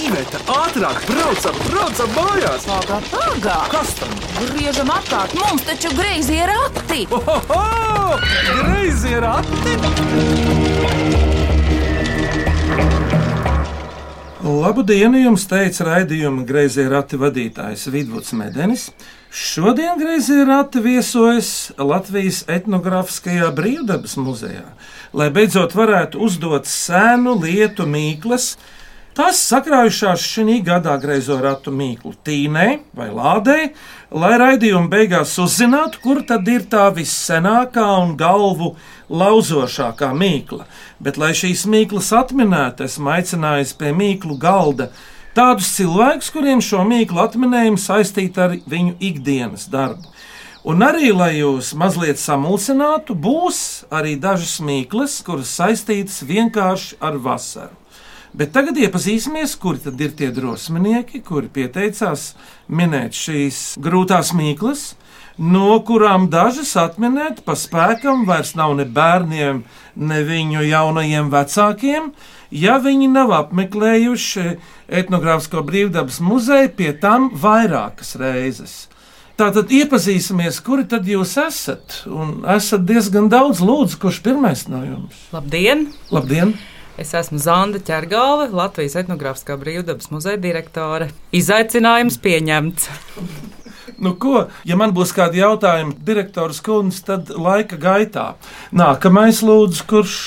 [0.00, 2.62] Iveta, ātrāk, braucam, braucam mājās!
[2.64, 3.56] Pagā, pagā!
[3.68, 4.14] Kas tam?
[4.38, 7.02] Griežam apkārt, mums taču greizi ir rati!
[7.12, 8.16] Ohoho!
[8.62, 9.74] Greizi ir ati!
[14.40, 18.88] Labu dienu jums teica raidījuma grazē rati vadītājs Vidvuds Medenis.
[19.28, 24.64] Šodien grazē rati viesojas Latvijas etnogrāfiskajā brīvdabas muzejā,
[25.12, 28.54] lai beidzot varētu uzdot sēnu lietu mīklas.
[29.20, 32.66] Tās sakrājušās šī gadā greizo ratu mīklu tīnē
[32.96, 33.56] vai lādē,
[34.16, 38.70] lai raidījuma beigās uzzinātu, kur tad ir tā vissenākā un galvu
[39.12, 40.64] lauzošākā mīkla.
[41.04, 44.88] Bet, lai šīs mīklas atminētu, esmu aicinājis pie mīklu galda
[45.36, 50.08] tādus cilvēkus, kuriem šo mīklu atminējumu saistīta ar viņu ikdienas darbu.
[50.64, 57.76] Un arī, lai jūs mazliet samulsinātu, būs arī dažas mīklas, kuras saistītas vienkārši ar vasaru.
[58.30, 62.34] Bet tagad iepazīsimies, kuri tad ir tie drosminieki, kuri pieteicās
[62.70, 64.92] minēt šīs grūtās mīklas,
[65.40, 69.64] no kurām dažas atminēt pa spēkam vairs nav ne bērniem,
[69.96, 72.12] ne viņu jaunajiem vecākiem,
[72.54, 74.46] ja viņi nav apmeklējuši
[75.02, 78.78] etnogrāfisko brīvdabas muzeju pie tam vairākas reizes.
[79.40, 82.02] Tātad iepazīsimies, kuri tad jūs esat.
[82.06, 85.24] Un esat diezgan daudz lūdzu, kurš pirmais no jums?
[85.32, 85.88] Labdien!
[86.12, 86.52] Labdien!
[87.00, 91.06] Es esmu Zanda Čergāle, Latvijas etnogrāfiskā brīvdabas muzeja direktore.
[91.32, 92.90] Izaicinājums pieņemts.
[94.04, 98.26] Nu, ko, ja man būs kādi jautājumi, direktors Kungs, tad laika gaitā.
[98.76, 100.18] Nākamais lūdzu, kurš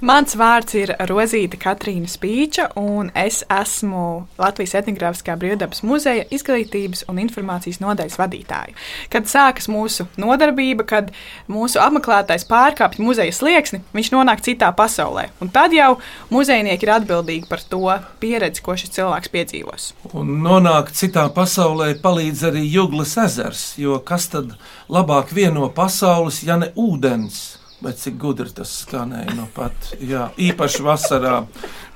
[0.00, 7.20] Mans vārds ir Rozīta Katrīna Spīča, un es esmu Latvijas etnogrāfiskā brīvdabas muzeja izglītības un
[7.20, 8.72] informācijas nodaļas vadītāja.
[9.12, 11.12] Kad sākas mūsu nodarbība, kad
[11.52, 15.26] mūsu apmeklētājs pārkāpj muzeja slieksni, viņš nonāk citā pasaulē.
[15.44, 15.98] Un tad jau
[16.32, 17.84] muzejnieki ir atbildīgi par to
[18.24, 19.92] pieredzi, ko šis cilvēks piedzīvos.
[20.16, 23.74] un nonākt citā pasaulē, palīdz arī Juglas ezers.
[23.76, 24.56] Jo kas tad
[24.88, 27.59] labāk vieno pasaules, ja ne ūdens?
[27.80, 31.36] Bet cik gudri tas skanēja no pat, jā, īpaši vasarā.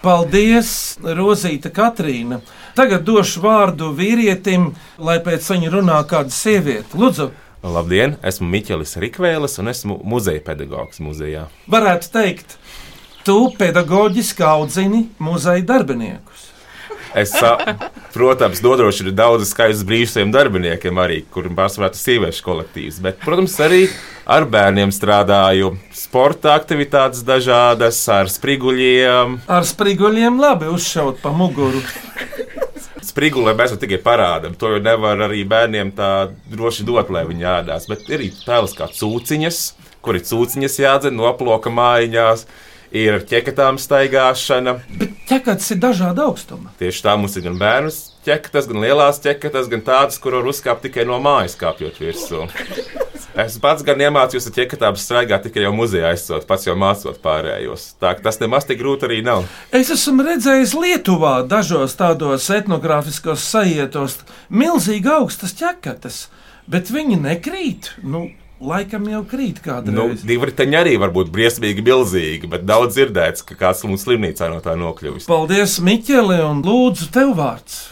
[0.00, 2.40] Paldies, Rozīta Katrīna.
[2.76, 6.96] Tagad došu vārdu vīrietim, lai pēc viņa runā kāda sieviete.
[6.96, 7.28] Lūdzu,
[7.64, 11.46] Labdien, esmu Miķelis Rikvēlis un esmu muzeja pedagogs muzejā.
[11.72, 12.58] varētu teikt,
[13.24, 16.50] tu pedagoģiski audzini muzeja darbiniekus.
[17.14, 17.32] Es,
[18.12, 22.98] protams, nodrošinu daudz skaistus brīžus saviem darbiniekiem, arī, kuriem pārsvarā ir sieviešu kolektīvs.
[23.04, 23.86] Bet, protams, arī
[24.26, 25.74] ar bērniem strādāju.
[25.94, 29.38] Sporta aktivitātes dažādas, ar spriguļiem.
[29.50, 31.82] Ar spriguļiem labi uzšaut pa muguru.
[33.04, 34.56] Sprigulē mēs jau tikai parādām.
[34.58, 37.88] To jau nevar arī bērniem tā droši dot, lai viņi ēdās.
[37.90, 39.60] Bet ir arī tēls kā cūciņas,
[40.04, 42.48] kur ir cūciņas jādzer no aploka mājiņās.
[42.94, 44.76] Ir ķekatām staigāšana.
[45.00, 46.70] Bet ķekats ir dažāda augstuma.
[46.78, 47.90] Tieši tā mums ir gan bērnu
[48.24, 52.46] ķekatas, gan lielās ķekatas, gan tādas, kur var uzkāpt tikai no mājas, kāpjot virsū.
[53.34, 57.88] Es pats gan iemācījos ar ķekatām staigāt tikai jau muzejā aizsot, pats jau mācot pārējos.
[57.98, 59.48] Tā ka tas nemaz tik grūti arī nav.
[59.74, 64.20] Es esmu redzējis Lietuvā dažos tādos etnogrāfiskos sajietos
[64.54, 66.20] milzīgi augstas ķekatas,
[66.70, 67.90] bet viņi nekrīt.
[68.06, 68.28] Nu,
[68.62, 70.22] laikam jau krīt Nu, kādreiz.
[70.22, 74.62] divi riteņi arī var būt briesmīgi, milzīgi, bet daudz dzirdēts, ka kāds mums slimnīcā no
[74.62, 75.26] tā nokļuvis.
[75.26, 77.82] Paldies, Miķeli, un lūdzu, tev vārds.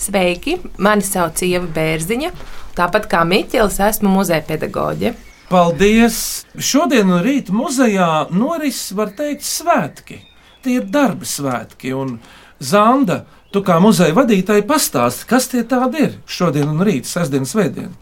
[0.00, 2.30] Sveiki, mani sauc Ieva Bērziņa.
[2.78, 5.12] Tāpat kā Miķels, esmu muzeja pedagoģe.
[5.50, 6.46] Paldies!
[6.56, 10.20] Šodien un rīt muzejā noris, var teikt, svētki.
[10.64, 12.16] Tie ir darba svētki, un
[12.62, 17.92] Zanda, tu kā muzeja vadītāja pastāsti, kas tie tādi ir šodien un rīt, sestdien, svētdien.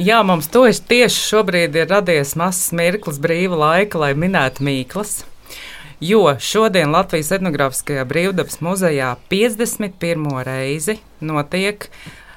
[0.00, 5.20] Jā, mums to ir tieši šobrīd ir radies mazs mirklis brīva laika, lai minētu mīklas.
[6.04, 10.26] Jo šodien Latvijas etnogrāfiskajā brīvdabas muzejā 51.
[10.44, 11.86] reizi notiek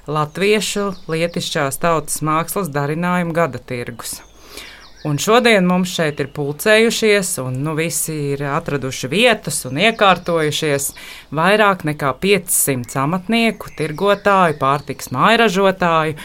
[0.08, 4.22] Latviešu lietišķās tautas mākslas darinājuma gada tirgus.
[5.04, 10.88] Un šodien mums šeit ir pulcējušies, un nu, visi ir atraduši vietas un iekārtojušies.
[11.36, 16.16] Vairāk nekā 500 amatnieku, tirgotāju, pārtiks mājražotāju.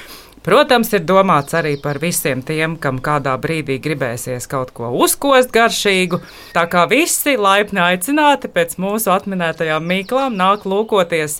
[0.43, 6.19] Protams, ir domāts arī par visiem tiem, kam kādā brīdī gribēsies kaut ko uzkost garšīgu.
[6.57, 11.39] Tā kā visi laipni aicināti pēc mūsu atminētajām mīklām nāk lūkoties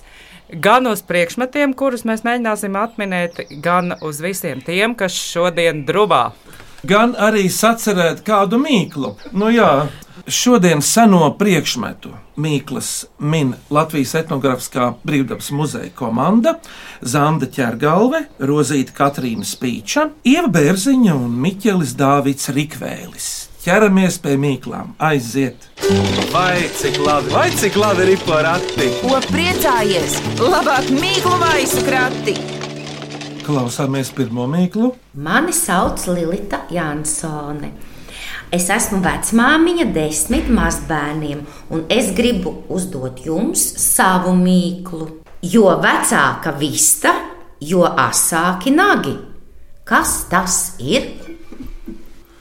[0.63, 6.29] gan uz priekšmetiem, kurus mēs mēģināsim atminēt, gan uz visiem tiem, kas šodien drubā.
[6.87, 9.13] gan arī sacerēt kādu mīklu.
[9.31, 9.87] Nu, jā,
[10.27, 16.55] šodien seno priekšmetu mīklas min Latvijas etnogrāfiskā brīvdabas muzeja komanda
[17.01, 23.31] Zanda Čergalve, Rozīta Katrīna Spīča, Ieva Bērziņa un Miķelis Dāvids Rikvēlis.
[23.63, 24.95] ķeramies pie mīklām.
[24.99, 25.69] Aiziet!
[26.33, 28.89] Vai cik labi, vai cik labi ir porati?
[28.99, 30.19] Ko priecājies?
[30.39, 32.35] Labāk mīklu maisu krati!
[33.43, 34.93] Klausāmies pirmo mīklu.
[35.15, 37.92] Mani sauc Lilita Jansone.
[38.53, 41.39] Es esmu vecmāmiņa desmit mazbērniem,
[41.73, 45.07] un es gribu uzdot jums savu mīklu.
[45.41, 47.15] Jo vecāka vista,
[47.57, 49.15] jo asāki nagi.
[49.89, 51.09] Kas tas ir?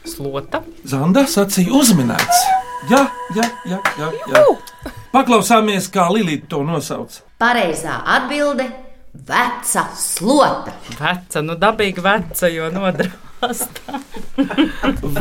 [0.04, 0.60] Slota.
[0.84, 2.44] Zanda sacīja uzminēts.
[2.92, 3.06] Jā,
[3.38, 4.12] jā, jā, jā.
[4.34, 4.44] jā.
[5.14, 7.22] Paklausāmies, kā Lilija to nosauc.
[7.40, 8.68] Pareizā atbilde-
[9.12, 10.72] veca slota.
[10.98, 14.00] Veca, nu dabīgi veca, jo nodrāsta.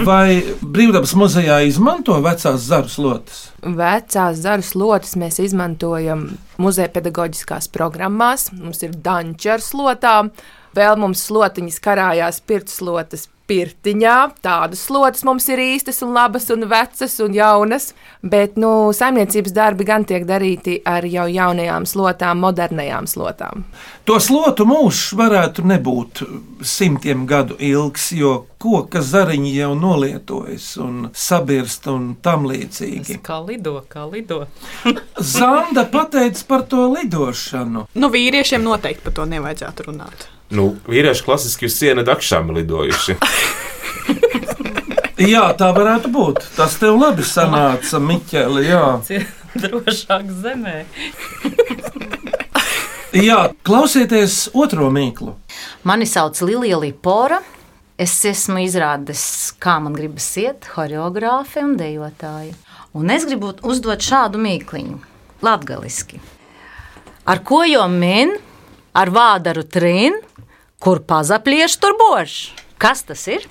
[0.07, 3.41] Vai brīvdabas muzejā izmanto vecās zaru slotas?
[3.61, 6.29] Vecās zaru slotas mēs izmantojam
[6.61, 8.49] muzeja pedagoģiskās programmās.
[8.55, 10.31] Mums ir danča ar slotām,
[10.77, 14.17] vēl mums slotiņas karājās pirtslotas pirtiņā.
[14.45, 17.91] Tādas slotas mums ir īstas, un labas, un vecas un jaunas.
[18.21, 23.65] Bet nu, saimniecības darbi gan tiek darīti ar jau jaunajām slotām, modernajām slotām.
[24.05, 26.23] To slotu mūžs varētu nebūt
[26.65, 33.19] simtiem gadu ilgs, jo koka zariņi jau nolietojas un sabirst un tam līdzīgi.
[33.25, 34.43] Kā lido, kā lido.
[35.33, 37.87] Zanda pateica par to lidošanu.
[37.93, 40.29] Nu, vīriešiem noteikti par to nevajadzētu runāt.
[40.51, 43.15] Nu, vīrieši klasiski uz siena dakšām lidojuši.
[45.21, 46.41] Jā, tā varētu būt.
[46.55, 48.65] Tas tev labi sanāca, Miķeli.
[48.65, 48.85] Jā.
[49.61, 50.75] Drošāk zemē.
[53.27, 55.35] jā, klausieties otro mīklu.
[55.85, 57.41] Mani sauc Lilija Lipora.
[58.01, 59.23] Es esmu izrādis,
[59.61, 62.55] kā man gribas iet, choreogrāfi un dejotāji.
[62.97, 64.97] Un es gribu uzdot šādu mīkliņu,
[65.45, 66.17] latgaliski.
[67.29, 68.33] Ar ko jau min,
[68.97, 70.17] ar vādaru trin,
[70.81, 72.51] kur pazaplieš tur bož?
[72.81, 73.45] Kas tas ir?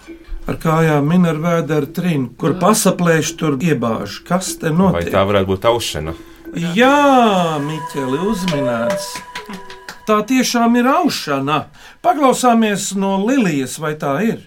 [0.51, 4.21] Ar kājām min ar vēdera trinu, kur pasaplēš, tur iebāž.
[4.27, 5.13] Kas te Vai notiek?
[5.15, 6.15] tā varētu būt aušana?
[6.75, 9.13] Jā, Miķeli, uzminēts.
[10.09, 11.61] Tā tiešām ir aušana.
[12.03, 14.41] Paklausāmies no Lilijas, vai tā ir?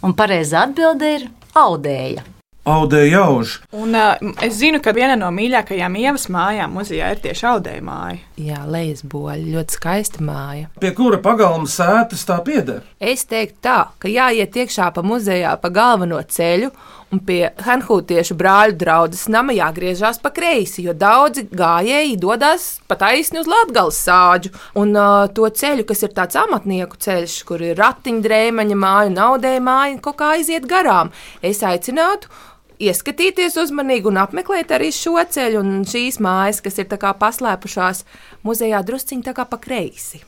[0.00, 2.24] Un pareizā atbilde ir audēja.
[2.70, 3.56] Audē jauž.
[3.74, 4.14] Un, uh,
[4.44, 8.20] es zinu, ka viena no mīļākajām ievas mājām muzejā ir tieši audēja māja.
[8.40, 10.70] Jā, lejas boļa, ļoti skaista māja.
[10.82, 12.84] Pie kura pagalma sētas tā pieder?
[13.00, 16.70] Es teiktu tā, ka jāiet iekšā pa muzejā pa galveno ceļu,
[17.10, 23.42] un pie Hanhūtiešu brāļu draugas nama jāgriežās pa kreisi, jo daudzi gājēji dodas pa taisni
[23.42, 24.52] uz Latvijas sāģu.
[24.78, 29.98] Un uh, to ceļu, kas ir tāds amatnieku ceļš, kur ir ratiņdrēmaņa māja, naudēja māja,
[30.04, 31.10] kaut kā aiziet garām,
[31.42, 32.30] es aicinātu.
[32.80, 38.06] Ieskatīties uzmanīgi un apmeklēt arī šo ceļu un šīs mājas, kas ir tā kā paslēpušās
[38.46, 40.22] muzejā, drusciņā tā kā pa kreisi.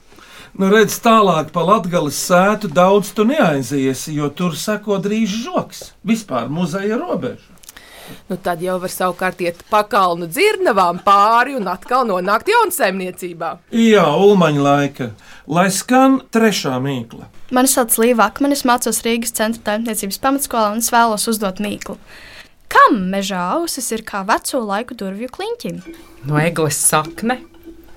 [0.60, 5.80] Nu, redz, tālāk pa Latvijas sētu daudz tu neaiziesi, jo tur seko drīz žoks.
[6.04, 7.56] Vispār muzeja robeža.
[8.28, 13.52] Nu, tad jau var savukārt iet pa kalnu dzirnavām pāri un atkal nonākt jaunsaimniecībā.
[13.72, 15.08] Jā, ulmaņa laika.
[15.48, 17.30] Lai skan trešā mīkla.
[17.56, 21.96] Mani sauc Līva Akmenis, mācos Rīgas centra taimniecības pamatskolā un es vēlos uzdot mīklu.
[22.72, 25.80] Kam mežā ausis ir kā veco laiku durvju kliņķim?
[26.28, 27.40] No eglis sakne.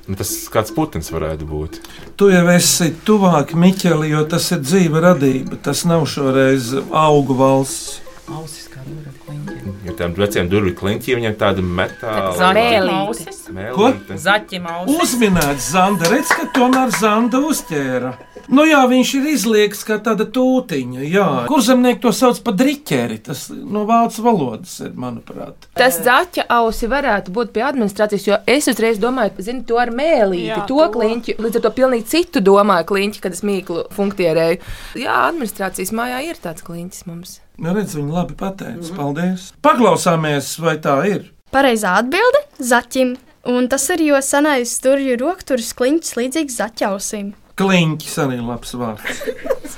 [0.05, 1.79] Nu, tas kāds putns varētu būt.
[2.19, 5.57] Tu jau esi tuvāk Miķeli, jo tas ir dzīva radība.
[5.65, 8.01] Tas nav šoreiz augu valsts.
[8.29, 9.73] Ausis kā durvju kliņķi.
[9.85, 13.41] Ja tiem veciem durvju kliņķiem viņiem tāda metāla Zaķim ausis.
[13.53, 14.17] mēlīte.
[14.27, 15.01] Zaķim ausis.
[15.05, 18.13] Uzminēts Zanda, redz, ka tomēr Zanda uzķēra.
[18.47, 21.01] Nu jā, viņš ir izlieks kā tāda tūtiņa.
[21.09, 21.25] Jā.
[21.49, 23.17] Kurzemnieki to sauc par driķeri.
[23.25, 25.69] Tas no vācu valodas ir, manuprāt.
[25.77, 30.51] Tas zaķa ausi varētu būt pie administrācijas, jo es uzreiz domāju, zini, to ar mēlīti,
[30.51, 30.89] Jā, to, to.
[30.97, 31.37] kliņķi.
[31.41, 34.59] Līdz ar to pilnīgi citu domāju kliņķi, kad es mīklu funktierēju.
[35.01, 37.39] Jā, administrācijas mājā ir tāds kliņķis mums.
[37.57, 38.91] Nu, redz, viņi labi pateica.
[38.97, 39.49] Paldies.
[39.63, 41.31] Paklausāmies, vai tā ir.
[41.55, 43.15] Pareizā atbilde- zaķim.
[43.45, 47.33] Un tas ir jo senais durvju rokturis kliņķis līdzīgs zaķausīm.
[47.55, 49.21] Kliņķis arī labs vārds.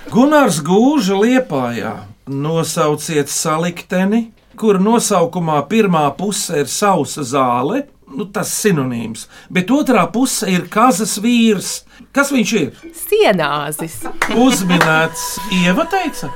[0.10, 1.92] Gunārs Gūža liepājā.
[2.28, 7.84] Nosauciet salikteni, kura nosaukumā pirmā puse ir sausa zāle.
[8.08, 11.82] Nu, tas sinonīms, bet otrā puse ir kazas vīrs.
[12.16, 12.70] Kas viņš ir?
[12.96, 13.98] Sienāzis.
[14.32, 15.26] Uzminēts,
[15.60, 16.30] Ieva teica,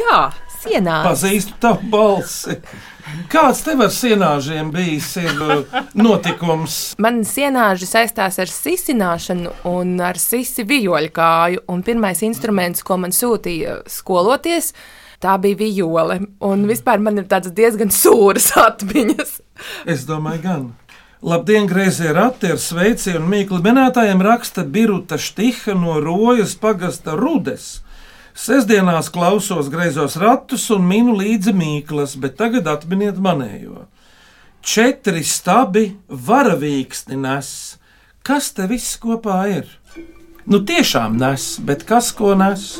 [0.00, 0.22] Jā,
[0.62, 1.04] sienāzis.
[1.10, 2.56] pazīstu tavu balsi.
[3.32, 6.78] Kāds tev ar sienāžiem bijis ir, uh, notikums?
[7.02, 11.64] Man sienāži saistās ar sisināšanu un ar sisi vijoļu kāju.
[11.72, 14.72] Un pirmais instruments, ko man sūtīja skoloties,
[15.22, 16.20] tā bija vijole.
[16.44, 19.40] Un vispār man ir tādas diezgan sūras atmiņas.
[19.86, 20.70] Es domāju, gan.
[21.22, 27.81] Labdien, grazējie rati ar sveicienu Mīklu minētājiem raksta Biruta Štiha no Rojas pagasta Rudes.
[28.32, 33.86] Sesdienās klausos greizos ratus un minu līdzi mīklas, bet tagad atminiet manējo.
[34.64, 37.52] Četri stabi varavīksni nes.
[38.24, 39.68] Kas te viss kopā ir?
[40.46, 42.78] Nu, tiešām nes, bet kas ko nes?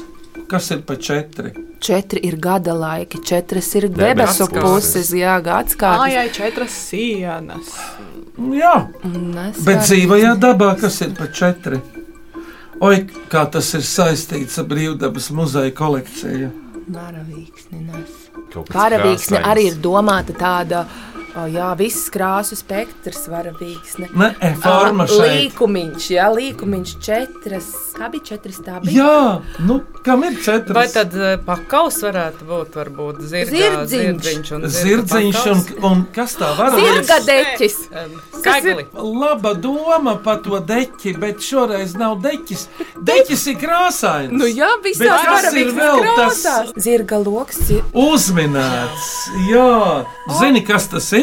[0.48, 1.52] Kas ir pa četri?
[1.82, 5.12] Četri ir gada laiki, četras ir Debesu puses.
[5.12, 6.00] jā, gads kāds.
[6.00, 7.74] Mājai četras sienas.
[8.56, 8.76] Jā,
[9.66, 11.82] bet dzīvajā dabā kas ir pa četri?
[12.82, 16.48] Oi, kā tas ir saistīts ar brīvdabas muzeja kolekciju.
[16.90, 18.16] Varavīksni nes.
[18.50, 20.80] Kaut kas Varavīksne arī ir domāta tāda.
[21.32, 24.10] O, jā, viss krāsu spektrs, varavīksne.
[24.20, 25.30] Ne, e, forma šeit.
[25.32, 27.68] Līkumiņš, jā, līkumiņš četras.
[27.96, 28.92] Kā bija četri stābi?
[28.92, 30.76] Jā, nu, kam ir četras?
[30.76, 32.76] Vai tad eh, pakaus varētu būt?
[32.76, 33.94] Varbūt zirgā, Zirdziņš.
[33.94, 37.78] zirdziņš un Zirdziņš un, un kas tā var Zirga deķis.
[38.02, 38.86] Em, Skagli.
[38.92, 42.66] Laba doma par to deķi, bet šoreiz nav deķis.
[43.00, 44.36] Deķis ir krāsains.
[44.36, 46.76] Nu jā, Bet visās varavīksnes vēl tas krāsās.
[46.82, 47.62] Zirga loks
[48.02, 49.10] uzminēts?
[49.48, 50.04] Jā,
[50.40, 51.21] zini, kas tas ir?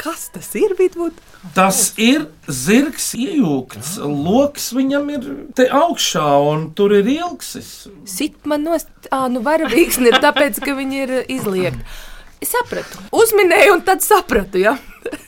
[0.00, 1.16] Kas tas ir, Vidvud?
[1.52, 3.98] Tas ir zirgs iejūgts.
[4.00, 5.26] Loks viņam ir
[5.56, 7.90] te augšā, un tur ir ilgsis.
[8.08, 11.84] Sit man nost, ā, nu varavīksne ir tāpēc, ka viņi ir izliekti.
[12.40, 14.78] Es sapratu, uzminēju, un tad sapratu, jā.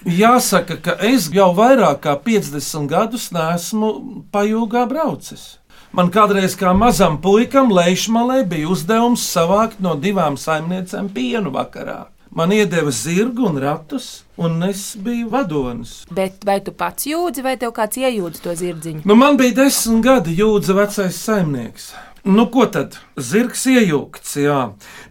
[0.09, 3.91] Jāsaka, ka es jau vairāk kā 50 gadus neesmu
[4.33, 5.59] pajūgā braucis.
[5.93, 12.07] Man kādreiz kā mazam puikam Leišmalē bija uzdevums savākt no divām saimniecēm pienu vakarā.
[12.35, 16.07] Man iedeva zirgu un ratus, un es biju vadonis.
[16.09, 19.03] Bet vai tu pats jūdzi, vai tev kāds iejūdz to zirdziņu?
[19.05, 21.91] Nu, man bija desmit gadi, jūdza vecais saimnieks.
[22.25, 22.97] Nu, ko tad?
[23.21, 24.59] Zirgs iejūgts, jā.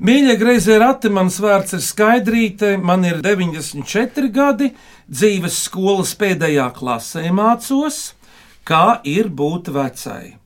[0.02, 4.74] Mīļie grazē rati, mans vārds ir skaidrīte, man ir 94 gadi,
[5.06, 8.16] dzīves skolas pēdējā klasē mācos,
[8.66, 10.40] kā ir būt vecai.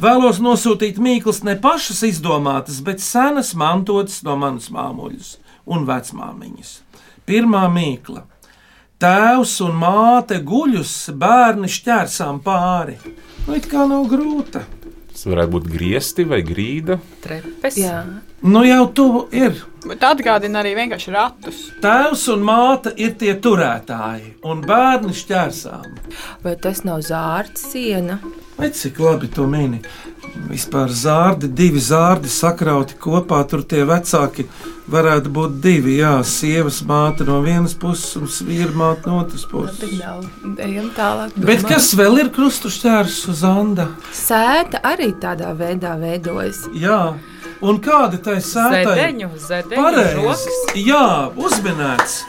[0.00, 5.38] Vēlos nosūtīt mīklas ne pašas izdomātas, bet senas mantotas no manas māmuļas
[5.70, 6.74] un vecmāmiņas.
[7.28, 8.24] Pirmā mīkla.
[9.00, 12.98] Tēvs un māte guļus, bērni šķērsām pāri.
[13.46, 14.66] Nu, it kā nav grūta.
[15.10, 16.98] Tas varētu būt griezti vai grīda.
[17.24, 17.78] Trepes.
[17.80, 18.02] Jā.
[18.44, 19.56] Nu, jau tuvu ir.
[19.86, 21.62] Bet atgādina arī vienkārši ratus.
[21.80, 25.88] Tēvs un māte ir tie turētāji, un bērni šķērsām.
[26.44, 28.20] Vai tas nav zārts siena?
[28.60, 29.80] Vai cik labi to mini?
[30.50, 34.44] Vispār zārdi, divi zārdi sakrauti kopā, tur tie vecāki
[34.90, 35.96] varētu būt divi.
[36.00, 39.96] Jā, sievas māte no vienas puses un vīra māte no otras puses.
[39.98, 40.26] Nav.
[40.60, 41.34] Ejam tālāk.
[41.40, 41.72] Bet domā.
[41.74, 43.88] kas vēl ir krustu šķērs uz Anda?
[44.14, 46.66] Sēta arī tādā veidā veidojas.
[46.76, 47.00] Jā,
[47.64, 48.84] un kāda tai sētai?
[48.90, 50.84] Zedeņu, zedeņu Pareizi.
[50.84, 51.06] Jā,
[51.48, 52.20] uzminēts.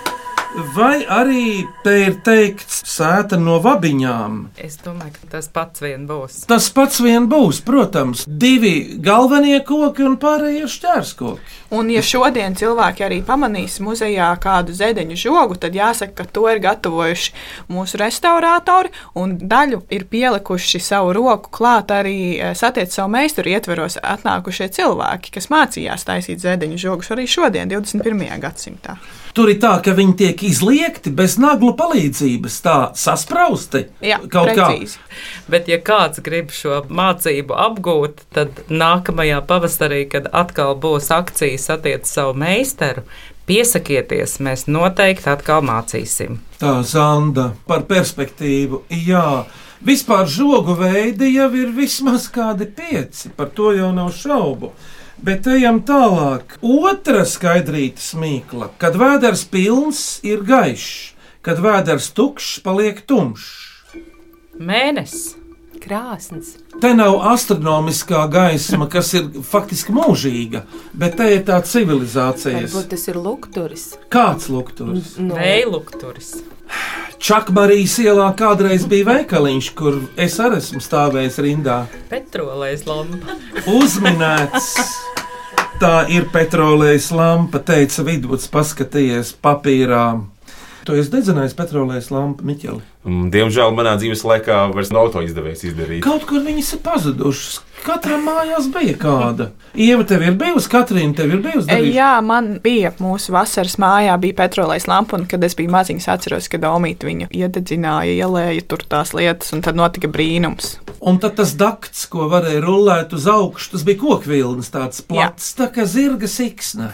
[0.51, 4.33] Vai arī te ir teikts sēta no vabiņām?
[4.59, 6.41] Es domāju, ka tas pats vien būs.
[6.49, 11.55] Tas pats vien būs, protams, divi galvenie koki un pārējie šķērskoki.
[11.71, 16.59] Un, ja šodien cilvēki arī pamanīs muzejā kādu zedeņu žogu, tad jāsaka, ka to ir
[16.67, 17.31] gatavojuši
[17.71, 24.01] mūsu restaurātori, un daļu ir pielikuši savu roku klāt arī eh, satiec savu meistaru ietveros
[24.03, 28.27] atnākušie cilvēki, kas mācījās taisīt zedeņu žogus arī šodien, 21.
[28.43, 28.99] gadsimtā.
[29.37, 33.85] Tur ir tā, ka viņi tiek izliekti bez naglu palīdzības, tā sasprausti.
[34.03, 34.99] Jā, kaut precīzi.
[35.51, 42.11] Bet, ja kāds grib šo mācību apgūt, tad nākamajā pavasarī, kad atkal būs akcijas attiecībā
[42.11, 43.05] savu meistaru,
[43.47, 46.39] piesakieties, mēs noteikti atkal mācīsim.
[46.61, 48.83] kā tā zanda par perspektīvu.
[49.07, 49.45] Jā,
[49.85, 54.71] vispār žogu veidi jau ir vismaz kādi pieci, par to jau nav šaubu.
[55.21, 56.55] Bet ejam tālāk.
[56.65, 61.11] Otra skaidrīta smīkla, kad vēders pilns ir gaišs,
[61.45, 63.51] kad vēders tukšs paliek tumšs.
[64.57, 65.35] Mēnesis.
[65.81, 66.55] Krāsns.
[66.81, 70.61] Te nav astronomiskā gaisma, kas ir faktiski mūžīga,
[70.93, 72.69] bet te ir tā civilizācijas.
[72.69, 73.85] Varbūt tas ir lukturis.
[74.13, 75.15] Kāds lukturs?
[75.17, 76.35] Nu, Vējlukturis.
[77.21, 81.83] Čakmarijas ielā kādreiz bija veikaliņš, kur es arī esmu stāvējis rindā.
[82.13, 83.37] Petrolēs lampa.
[83.69, 85.10] Uzminēts!
[85.81, 90.03] Tā ir petrolejas lampa, teica Vidvuds, paskatījies papīrā.
[90.85, 92.83] Tu esi dedzinājis petrolejas lampu, Miķeli.
[93.05, 96.03] Mm, Diemžēl manā dzīves laikā vairs nav to izdevies izdarīt.
[96.05, 97.63] Kaut kur viņas ir pazudušas.
[97.81, 99.47] Katram mājās bija kāda.
[99.73, 101.65] Ieva, tev ir bijusi, Katrīna, tev ir bijusi.
[101.69, 101.93] Darījusi?
[101.95, 106.49] Jā, man bija mūsu vasaras mājā, bija petrolejas lampa, un kad es biju maziņš, atceros,
[106.51, 110.75] ka Domīta viņu iededzināja, ielēja tur tās lietas, un tad notika brīnums.
[111.01, 115.71] Un tad tas dakts, ko varēja rullēt uz augšu, tas bija kokvilnis, tāds plats, tā
[115.73, 116.91] kā zirga siksna.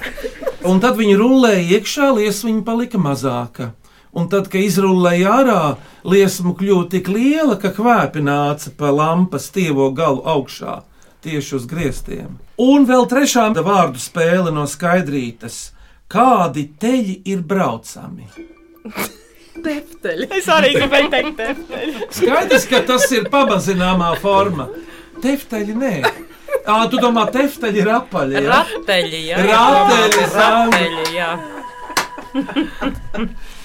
[0.68, 3.74] Un tad viņi rullēja iekšā, liesma palika mazāka.
[4.18, 5.62] Un tad, kad izrullēja ārā,
[6.08, 10.82] liesma kļuva tik liela, ka kvēpi nāca pa lampas tievo galu augšā.
[11.22, 12.38] tieši uz griestiem.
[12.58, 15.74] Un vēl trešā vārdu spēle no skaidrītas.
[16.08, 18.30] Kādi teļi ir braucami?
[19.66, 20.30] Tefteļi.
[20.38, 22.08] Es arī gribēju teikt, tefteļi.
[22.14, 24.70] Skaidrs, ka tas ir pamazināmā forma.
[25.24, 25.94] Tefteļi nē.
[26.68, 28.38] Ā, tu domā, tefteļi ir apaļi.
[28.38, 28.42] Ja?
[28.54, 29.44] Rateļi, jā.
[29.50, 31.30] Rateļi, rateļi, jā.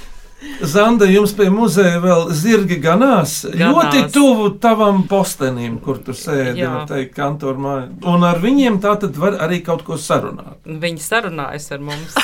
[0.62, 3.42] Zanda, jums pie muzeja vēl zirgi ganās.
[3.46, 3.60] Ganās.
[3.62, 6.64] Ļoti tuvu tavam postenim, kur tu sēdi.
[6.88, 7.86] Teikt, kantoru mājā.
[8.12, 10.58] Un ar viņiem tā tad var arī kaut ko sarunāt.
[10.66, 12.18] Viņi sarunājas ar mums.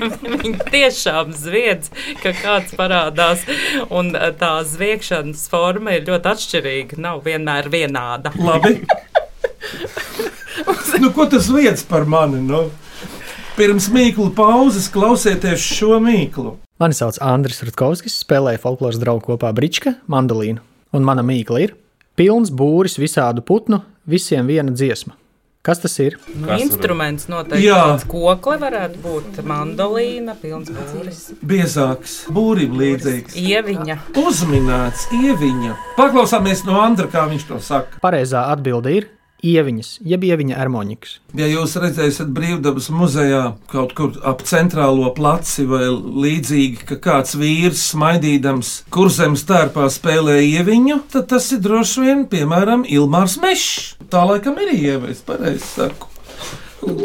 [0.00, 1.90] Viņi tiešām zviedz,
[2.22, 3.44] ka kāds parādās.
[3.92, 7.00] Un eh, tā zviegšanas forma ir ļoti atšķirīga.
[7.04, 8.32] Nav vienmēr vienāda.
[8.38, 8.80] Labi.
[11.02, 12.42] nu, ko tas liekas par mani?
[12.44, 12.68] Nu?
[13.58, 16.56] Pirms mīklu pauzes klausieties šo mīklu.
[16.80, 20.62] Mani sauc Andris Rutkovskis, spēlēju folkloras draugu kopā Brička, mandolīnu.
[20.96, 21.74] Un mana mīkla ir
[22.16, 25.12] pilns būris visādu putnu, visiem viena dziesma.
[25.60, 26.16] Kas tas ir?
[26.32, 27.82] Nu, instruments noteikti Jā.
[27.84, 29.42] tāds kokli varētu būt.
[29.44, 31.20] Mandolīna, pilns būris.
[31.44, 33.36] Biezāks, būrim līdzīgs.
[33.36, 33.98] Ieviņa.
[34.24, 35.76] Uzminēts, ieviņa.
[36.00, 38.00] Paklausāmies no Andra, kā viņš to saka.
[38.00, 39.10] Pareizā atbilde ir
[39.46, 41.14] ieviņas, jeb ieviņa ermoņiks.
[41.38, 47.86] Ja jūs redzēsiet brīvdabas muzejā kaut kur ap centrālo placi vai līdzīgi, ka kāds vīrs
[47.94, 53.96] smaidīdams kurzemes tērpā spēlē ieviņu, tad tas ir droši vien, piemēram, Ilmārs Mešs.
[54.10, 56.08] Tā laikam ir ieva, es pareizi saku.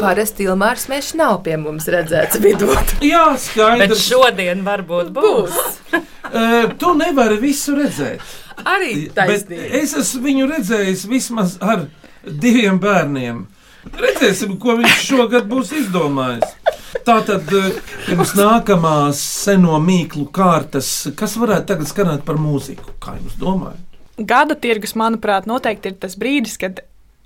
[0.00, 2.70] Parasti Ilmārs Mešs nav pie mums redzēts vidū.
[3.04, 4.06] Jā, Bet skaidrs.
[4.08, 5.58] šodien varbūt būs.
[5.92, 8.24] Uh, tu nevari visu redzēt.
[8.64, 9.68] Arī Bet taisnība.
[9.82, 11.84] es esmu viņu redzējis vismaz ar
[12.26, 13.44] diviem bērniem.
[13.96, 16.56] Redzēsim, ko viņš šogad būs izdomājis.
[17.06, 22.96] Tā tad eh, pirms nākamās seno mīklu kārtas, kas varētu tagad skanēt par mūziku?
[23.02, 23.82] Kā jūs domājat?
[24.16, 26.80] Gada tirgus, manuprāt, noteikti ir tas brīdis, kad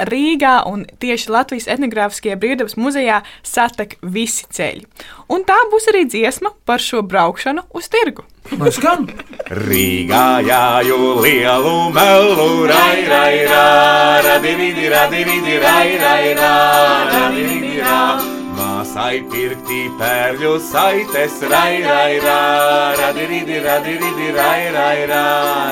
[0.09, 4.87] Rīgā un tieši Latvijas etnogrāfiskajā brīvdabas muzejā satek visi ceļi.
[5.31, 8.25] Un tā būs arī dziesma par šo braukšanu uz tirgu.
[8.57, 9.07] Lai skan!
[9.51, 13.65] Rīgā jāju lielu melu, rai, rai, rā,
[14.27, 16.55] radividi, radividi, rai, rai, rā,
[17.13, 18.40] radividi, rā.
[18.91, 22.39] Māsai pirktī pērļu saites, rai, rai, rā,
[22.99, 25.21] radividi, radividi, rai, rai, rā,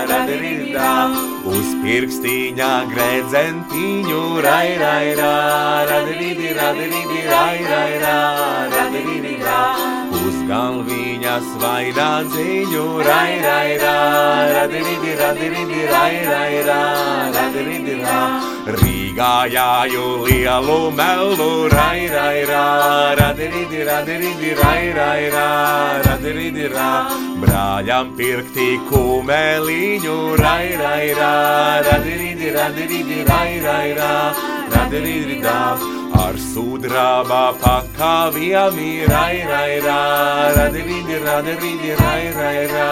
[0.07, 0.93] radividi, rā.
[1.51, 5.33] Uz pirkstīņā gredzentiņu, rai, rai, rā,
[5.91, 8.15] radividi, radividi, rai, rai, rā,
[8.77, 9.67] radividi, rā.
[10.23, 13.97] Uz galviņas vainā dziņu, rai, rai, rā,
[14.55, 16.83] radiridi, radiridi, rai, rai, rā,
[17.59, 18.19] radiridi, rā.
[18.79, 25.49] Rīgā jāju lielu melu, rai, rai, rā, radiridi, radiridi, rai, rai, rā,
[26.07, 26.91] radiridi, rā.
[27.43, 31.35] Brāļam pirktī kumeliņu, rai, rai, rā,
[31.89, 34.13] radiridi, radiridi, rai, rai, rā,
[34.75, 35.59] radiridi, rā.
[36.19, 40.01] Ar sudraba pakāviem ir rai, rai, rā,
[40.57, 42.91] radiridi, radiridi, rai, rai, rā,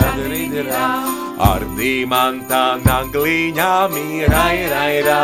[0.00, 1.25] radiridi, rā.
[1.36, 5.20] Ar dimanta nagliņām ir rai, rai, rā,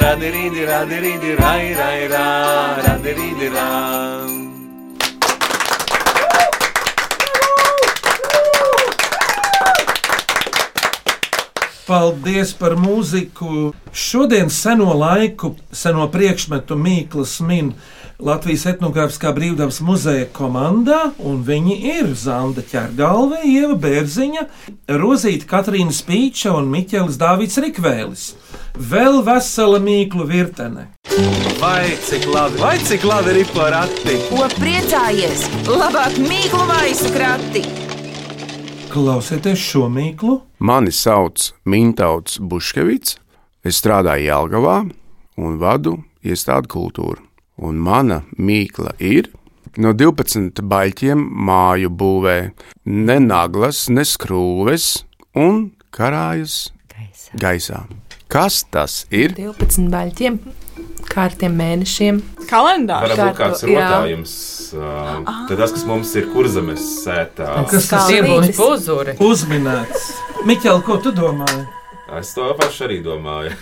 [0.00, 2.28] radiridi, radiridi, rai, rai, rā,
[2.86, 3.68] radiridi, rā.
[11.84, 13.74] Paldies par mūziku.
[13.92, 17.74] Šodien seno laiku, seno priekšmetu Mīklas min
[18.20, 24.42] Latvijas etnogrāfiskā brīvdabas muzeja komandā, un viņi ir Zanda Čergalve, Ieva Bērziņa,
[25.00, 28.24] Rozīta Katrīna Spīča un Miķelis Dāvids Rikvēlis.
[28.76, 30.90] Vēl vesela mīklu virtene.
[31.62, 34.18] Vai cik labi, vai cik labi ir porakti?
[34.28, 35.46] Ko priecājies?
[35.70, 37.64] Labāk mīklu maisu krati!
[38.92, 40.42] Klausieties šo mīklu!
[40.60, 43.16] Mani sauc Mintauts Buškevits,
[43.64, 44.78] es strādāju Jālgavā
[45.40, 47.29] un vadu iestādi kultūru.
[47.60, 49.28] Un mana mīkla ir
[49.80, 52.36] no 12 baļķiem māju būvē
[52.88, 54.86] ne naglas, ne skrūves
[55.36, 57.36] un karājas gaisā.
[57.44, 57.82] gaisā.
[58.30, 59.34] Kas tas ir?
[59.36, 60.38] 12 baļķiem,
[61.10, 62.22] kārtiem mēnešiem.
[62.50, 63.12] Kalendārs.
[63.12, 63.88] Varbūt kāds Kārtu, jā.
[63.90, 64.34] rotājums.
[65.50, 67.50] Tad tas, kas mums ir kurzemes sētā.
[67.70, 68.30] Kas tas ir?
[69.26, 70.08] Uzminēts.
[70.48, 71.66] Miķel, ko tu domāji?
[72.18, 73.54] Es to pašu arī domāju.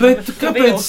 [0.00, 0.88] Bet kāpēc?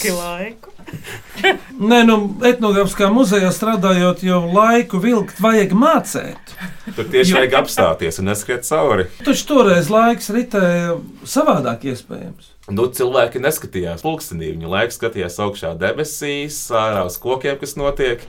[1.90, 6.54] Nē, nu, etnogrāfiskā muzejā strādājot, jau laiku vilkt vajag mācīt.
[6.96, 9.08] Tur tieši vajag apstāties un neskriet cauri.
[9.26, 10.98] Taču toreiz laiks ritēja
[11.28, 12.50] savādāk, iespējams.
[12.72, 14.54] Nu, cilvēki neskatījās pulkstenī.
[14.56, 18.24] Viņi laiku skatījās augšā debesīs, ārā uz kokiem, kas notiek.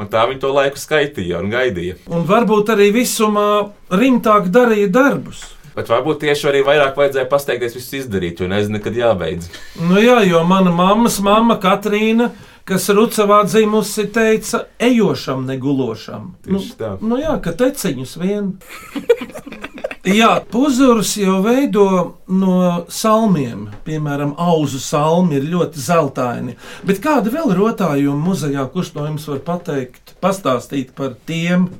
[0.00, 1.98] Un tā viņi to laiku skaitīja un gaidīja.
[2.10, 3.48] Un varbūt arī visumā
[3.92, 5.44] rimtāk darīja darbus.
[5.74, 9.50] Bet varbūt tieši arī vairāk vajadzēja pasteikties visu izdarīt, jo nezinu, kad jābeidz.
[9.82, 12.30] Nu jā, jo mana mammas mamma Katrīna,
[12.68, 16.30] kas Rucavā dzimusi, teica, ejošam, negulošam.
[16.46, 16.62] Nu,
[17.02, 18.54] nu jā, ka teciņus vien.
[20.04, 21.84] Jā, puzurus jau veido
[22.28, 23.70] no salmiem.
[23.86, 26.56] Piemēram, auzu salmi ir ļoti zeltaini.
[26.84, 31.70] Bet kāda vēl ir rotājuma muzejā, kurš no jums var pateikt, pastāstīt par tiem,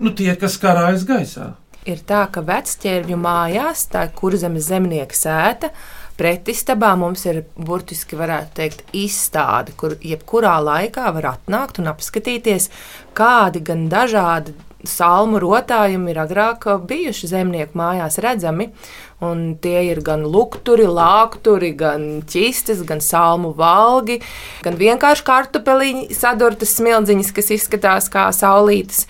[0.00, 1.50] nu tie, kas karājas gaisā?
[1.84, 5.68] Ir tā, ka vecķērvju mājās, tā ir kurzemes zemnieka sēta,
[6.16, 12.70] pretistabā mums ir burtiski, varētu teikt, izstāde, kur jebkurā laikā var atnākt un apskatīties,
[13.18, 14.54] kādi gan dažādi
[14.88, 18.70] salmu rotājumi ir agrāk bijuši zemnieku mājās redzami.
[19.24, 24.18] Un tie ir gan lukturi, lākturi, gan ķistes, gan salmu valgi,
[24.64, 29.06] gan vienkārši kartupeliņi, sadurtas smildziņas, kas izskatās kā saulītes.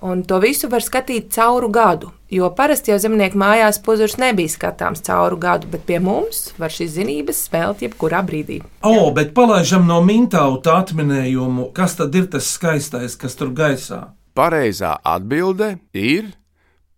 [0.00, 2.12] Un to visu var skatīt cauru gadu.
[2.30, 6.92] Jo parasti jau zemnieku mājās puzurs nebija skatāms cauru gadu, bet pie mums var šīs
[6.98, 8.60] zinības spēlēt jebkurā brīdī.
[8.86, 14.12] O, bet palaidām no mintauta atminējumu, kas tad ir tas skaistais, kas tur gaisā?
[14.38, 16.30] Pareizā atbilde ir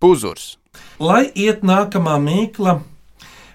[0.02, 0.58] puzurs.
[1.00, 2.80] Lai iet nākamā mīkla.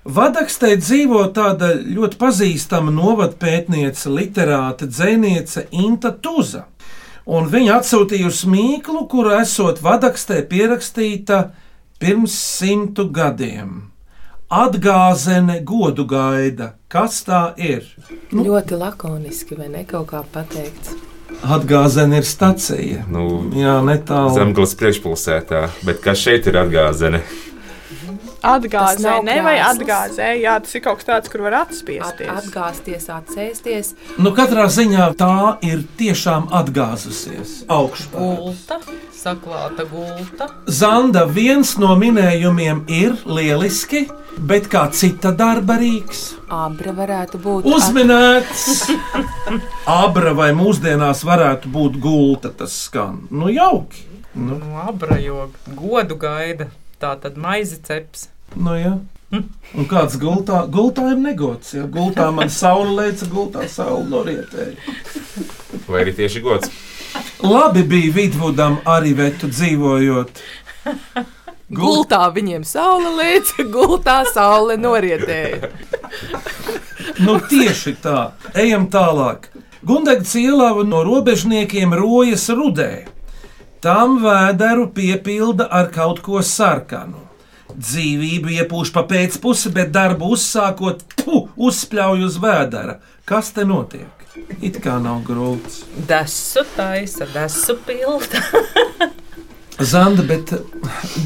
[0.05, 6.67] Vadakstē dzīvo tāda ļoti pazīstama novadpētniece, literāte, dzēniece Inta Tuza.
[7.25, 11.39] Un viņa atsūtījusi mīklu, kura esot vadakstē pierakstīta
[12.01, 13.87] pirms simtu gadiem.
[14.53, 16.75] Atgāzene godu gaida.
[16.87, 17.87] Kas tā ir?
[18.29, 18.43] Nu.
[18.45, 20.93] Ļoti lakoniski, vai ne kaut kā pateikts.
[21.41, 23.07] Atgāzene ir stacija.
[23.09, 23.25] Nu,
[23.57, 24.35] Jā, netālu.
[24.37, 27.23] Zemgales priekšpilsētā, bet kas šeit ir atgāzene?
[28.45, 32.29] Atgāzē, ne vai atgāzē, jā, tas ir kaut kas tāds, kur var atspiesties.
[32.29, 33.93] At, atgāzties, atsēsties.
[34.21, 38.11] Nu, katrā ziņā tā ir tiešām atgāzusies augšā.
[38.13, 38.79] Gulta,
[39.15, 40.49] saklāta gulta.
[40.67, 44.05] Zanda viens no minējumiem ir lieliski,
[44.37, 46.25] bet kā cita darba rīks.
[46.53, 47.69] Abra varētu būt.
[47.75, 48.91] Uzminēts,
[50.03, 53.23] abra vai mūsdienās varētu būt gulta, tas skan.
[53.31, 54.05] Nu, jauki.
[54.35, 56.67] Nu, Nu, abra, jo godu gaida.
[56.99, 58.27] Tā tad maizi ceps.
[58.55, 58.95] Nu jā.
[59.75, 61.73] Un kāds gultā, gultā ir negods.
[61.75, 61.83] Ja?
[61.91, 64.77] Gultā man saule leica, gultā saule norietēja.
[65.89, 66.71] Vai arī tieši gods?
[67.43, 70.39] Labi bija Vidvudam arī vetu dzīvojot.
[71.75, 75.71] Gultā viņiem saule lēca, gultā saule norietēja.
[77.25, 78.19] Nu, tieši tā.
[78.53, 79.49] Ejam tālāk.
[79.85, 83.05] Gundegts ielava no robežniekiem rojas rudē.
[83.81, 87.24] Tam vēderu piepilda ar kaut ko sarkanu.
[87.75, 92.99] Dzīvību iepūš pa pēcpusi, bet darbu uzsākot, pu, uzspļauj uz vēdera.
[93.27, 94.11] Kas te notiek?
[94.61, 95.81] It kā nav grūts.
[96.07, 98.41] Desu taisa, desu pilda.
[99.91, 100.53] Zanda, bet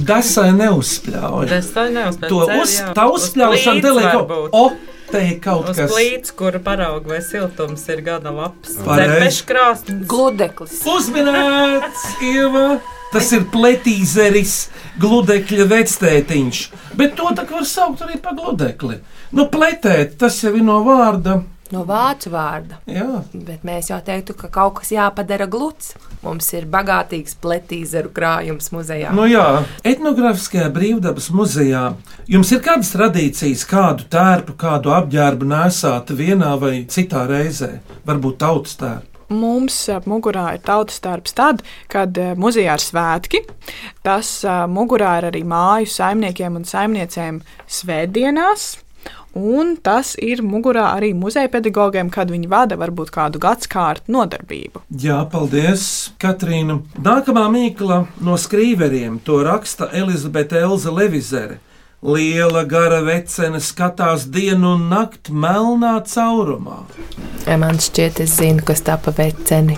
[0.10, 1.50] dasai neuzspļauj.
[1.52, 2.30] Desai neuzspēlē.
[2.32, 4.64] To uz, tā uzspļaušana te liek kaut, o,
[5.12, 5.92] te ir kaut Uz kas.
[5.94, 8.74] plīts, kur parauga vai siltums ir gada labs.
[8.88, 9.20] Pareizi.
[9.20, 10.00] Cepešu krāsns.
[10.10, 10.80] Gludeklis.
[10.96, 12.80] Uzminēts, Ieva!
[13.10, 14.58] Tas ir pletīzeris,
[15.02, 16.60] gludekļa vectētiņš.
[17.00, 19.00] Bet to tā var saukt arī par gludekli.
[19.34, 21.40] Nu, pletēt, tas jau ir no vārda.
[21.70, 22.80] No vācu vārda.
[22.90, 23.20] Jā.
[23.34, 25.92] Bet mēs jau teiktu, ka kaut kas jāpadara gluds.
[26.24, 29.14] Mums ir bagātīgs pletīzeru krājums muzejā.
[29.16, 31.84] Nu, jā, etnogrāfiskajā brīvdabas muzejā
[32.30, 38.78] jums ir kādas tradīcijas, kādu tērpu, kādu apģērbu nesāt vienā vai citā reizē, varbūt tautas
[38.82, 39.19] tērpu.
[39.30, 39.78] Mums
[40.10, 41.62] mugurā ir tautas darbs tad,
[41.92, 43.44] kad eh, muzejā ir svētki.
[44.06, 47.42] Tas ā, mugurā ir arī māju saimniekiem un saimniecēm
[47.80, 48.72] svētdienās.
[49.38, 54.82] Un tas ir mugurā arī muzeja pedagogiem, kad viņi vada varbūt kādu gadsimtu nodarbību.
[54.90, 56.80] Jā, paldies, Katrīna.
[56.98, 61.60] Nākamā mīkla no skrīveriem to raksta Elizabete Elza Levizere.
[62.02, 66.86] Liela gara vecene skatās dienu un nakti melnā caurumā.
[67.50, 69.74] Ja man šķiet, es zinu, kas tā pa veceni.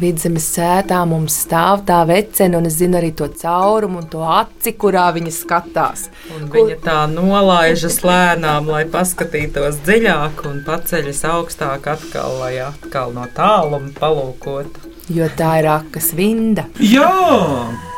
[0.00, 4.72] Vidzemes sētā mums stāv tā vecene, un es zinu arī to caurumu un to aci,
[4.80, 6.06] kurā viņa skatās.
[6.32, 13.28] Un viņa tā nolaižas lēnām, lai paskatītos dziļāk un paceļas augstāk, atkal, lai atkal no
[13.36, 14.95] tāluma palūkotu.
[15.06, 16.64] Jo tā ir akas vinda.
[16.82, 17.06] Jā,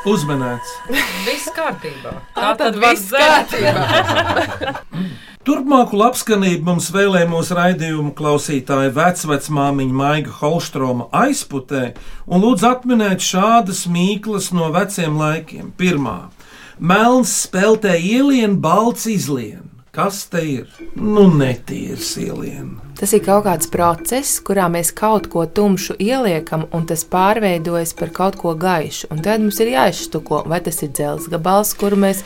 [0.09, 0.75] uzmanēts!
[1.29, 2.13] Viss kārtībā.
[2.37, 4.75] Tā tad var viss kārtībā.
[5.49, 11.95] Turpmāku labskanību mums vēlēja mūsu raidījumu klausītāja vecmāmiņa Maiga Holstroma aizputē
[12.29, 15.71] un lūdz atminēt šādas mīklas no veciem laikiem.
[15.81, 16.19] Pirmā-
[16.91, 19.65] melns spēltē ielien, balts izlien.
[19.97, 20.69] Kas te ir?
[20.95, 22.77] Nu, netīrs ielien.
[22.99, 28.11] Tas ir kaut kāds process, kurā mēs kaut ko tumšu ieliekam, un tas pārveidojas par
[28.15, 29.13] kaut ko gaišu.
[29.15, 32.25] Un tad mums ir jāizštuko, vai tas ir dzelzs gabals, kuru mēs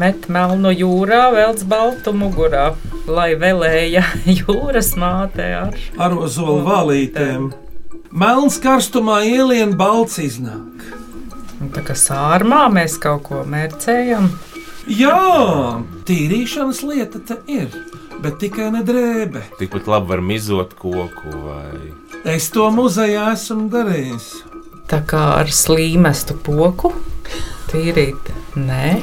[0.00, 2.70] met melnu jūrā, velc baltu mugurā,
[3.04, 4.06] lai velēja
[4.40, 7.50] jūras māte ar ar ozolu valītēm.
[8.12, 10.88] Melns karstumā ielien balts iznāk.
[11.62, 14.32] Un Tā kā sārmā mēs kaut ko mērcējam.
[14.90, 15.78] Jā,
[16.08, 17.68] tīrīšanas lieta te ir,
[18.22, 19.42] bet tikai ne drēbe.
[19.58, 21.92] Tikpat labi var mizot koku vai
[22.28, 24.28] Es to muzejā esmu darījis.
[24.90, 26.92] Tā kā ar slīmestu poku
[27.72, 28.30] tīrīt.
[28.54, 29.00] Nē,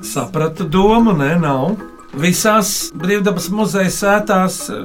[0.00, 1.74] Sapratu domu, nē, nav.
[2.20, 4.78] Visās brīvdabas muzeja sētās eh,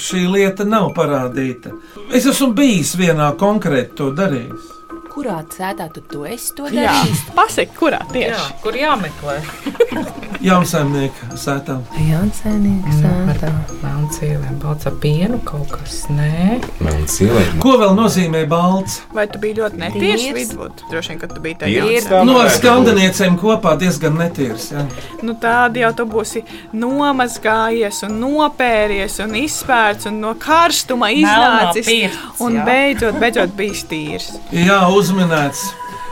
[0.00, 1.74] šī lieta nav parādīta.
[2.12, 4.79] Es esmu bijis vienā konkrēti to darījis.
[5.10, 7.22] Kurā sētā tu to esi to Jā, darījis?
[7.34, 8.30] pasaki, kurā tieši?
[8.30, 9.38] jā, kur jāmeklē?
[10.40, 11.74] Jaunsaimnieka sētā.
[12.00, 13.50] Jānis sētā.
[13.82, 16.06] Melns ielien, balts ar pienu kaut kas.
[16.08, 17.50] Nē, melns ielēt.
[17.60, 19.00] Ko vēl nozīmē balts?
[19.12, 20.38] Vai tu biji ļoti netīrs Tīrs.
[20.38, 20.84] vidvud?
[20.88, 22.22] Droši vien, ka tu biji tajā.
[22.24, 24.70] No ar skandiniecēm kopā diezgan netīrs.
[24.72, 24.86] Jā.
[25.26, 26.42] Nu, tādi jau tu būsi
[26.72, 31.84] nomazgājies, un nopēries, un izspērts, un no karstuma iznācis.
[31.90, 34.30] pirts, un beidzot, beidzot bijis tīrs.
[34.56, 35.70] Jā, uzminēts.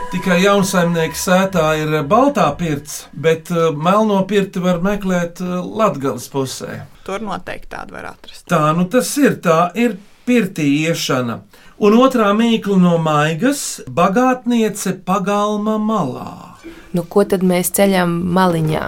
[0.09, 6.79] Tikai jaunsaimnieka sētā ir baltā pirts, bet uh, melno pirti var meklēt uh, Latvijas pusē.
[7.05, 8.47] Tur noteikti tādu var atrast.
[8.49, 11.43] Tā nu tas ir, tā ir pirtī iešana.
[11.85, 13.61] Un otrā mīkla no maigas-
[14.01, 16.57] bagātniece pagalma malā.
[16.91, 18.83] Nu, ko tad mēs ceļam maliņā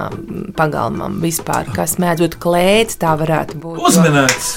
[0.57, 1.69] pagalmam vispār?
[1.75, 3.77] Kas mēdz būt klēts, tā varētu būt.
[3.77, 4.55] Uzminēts!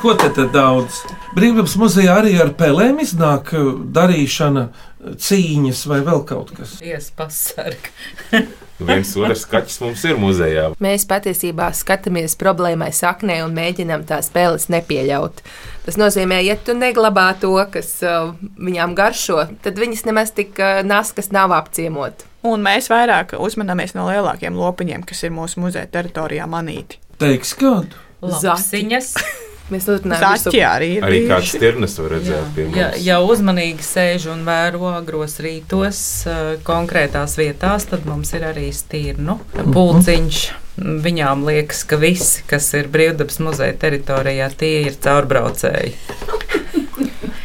[0.00, 1.04] Ko te tad daudz?
[1.36, 6.78] Brīvības muzejā arī ar pelēm iznāk uh, darīšana, uh, cīņas vai vēl kaut kas.
[6.84, 7.90] iespasarg.
[8.88, 10.68] Viens otrs kaķis mums ir muzejā.
[10.82, 15.42] Mēs patiesībā skatāmies problēmai saknē un mēģinām tās spēles nepieļaut.
[15.84, 20.80] Tas nozīmē, ja tu neglabā to, kas uh, viņām garšo, tad viņas nemaz tik uh,
[20.86, 22.24] naskas nav apciemot.
[22.46, 27.02] Un mēs vairāk uzmanāmies no lielākiem lopiņiem, kas ir mūsu muzeja teritorijā manīti.
[27.18, 27.98] Teiks kādu?
[28.22, 29.12] Lapsiņas.
[29.72, 31.04] Mēs turpinām Zaķi arī ir.
[31.04, 32.78] Arī kāds stirnas var redzēt mums.
[32.78, 38.70] Ja, ja uzmanīgi sēž un vēro agros rītos eh, konkrētās vietās, tad mums ir arī
[38.72, 39.36] stīrnu
[39.74, 40.40] pulciņš.
[40.78, 45.96] Viņām liekas, ka visi, kas ir brīvdabas muzeja teritorijā, tie ir caurbraucēji.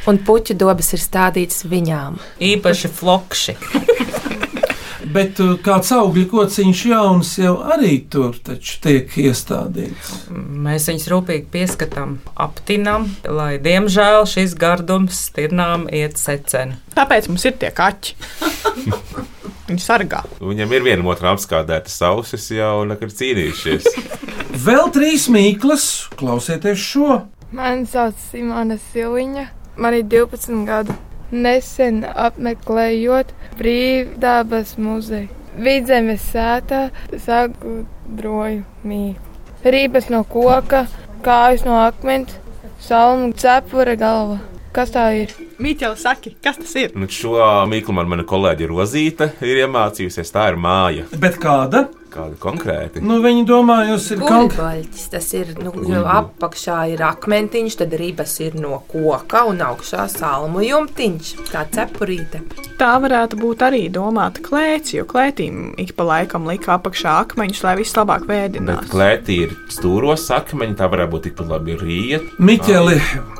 [0.07, 2.21] Un puķu dobas ir stādītas viņām.
[2.53, 3.57] Īpaši flokši.
[5.11, 10.13] Bet uh, kāds augļu kociņš jauns jau arī tur taču tiek iestādīts.
[10.31, 16.79] Mēs viņus rūpīgi pieskatām, aptinam, lai diemžēl šis gardums stirnām iet seceni.
[16.95, 18.15] Tāpēc mums ir tie kaķi.
[19.67, 20.23] Viņi sargā.
[20.43, 23.87] Viņam ir viena otra apskādēta ausis, jau nekad cīnījušies.
[24.65, 25.87] Vēl trīs mīklas,
[26.19, 27.23] klausieties šo!
[27.53, 30.95] Mani sauc Simona Siliņa, man ir 12 gadu.
[31.33, 35.31] Nesen apmeklējot brīvdabas muzeju.
[35.53, 36.87] Vidzemes sētā
[37.25, 39.33] sagudroju mīklu.
[39.63, 40.85] Rības no koka,
[41.25, 42.33] kājas no akmens,
[42.83, 44.39] salmu cepura galva.
[44.73, 45.33] Kas tā ir?
[45.61, 46.95] Mīķeli, saki, kas tas ir?
[46.97, 47.37] Nu, šo
[47.69, 50.33] mīklu man mana kolēģe Rozīte ir iemācījusies.
[50.33, 51.05] Tā ir māja.
[51.21, 51.85] Bet kāda?
[52.13, 53.01] Kāda konkrēti?
[53.01, 57.95] Nu, viņi domā, jūs ir kaut Guļbaļķis, tas ir, nu, jau apakšā ir akmentiņš, tad
[57.99, 62.43] ribas ir no koka un augšā salmu jumtiņš, tā cepurīte.
[62.77, 67.75] Tā varētu būt arī domāta klēts, jo klētīm ik pa laikam lika apakšā akmeņus, lai
[67.81, 68.91] viss labāk Bet vēdinās.
[68.93, 72.21] klētī ir stūros akmeņi, tā varētu būt tikpat labi rīja.
[72.37, 72.99] Miķeli,